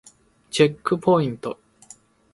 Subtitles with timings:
[0.49, 1.59] チェックポイント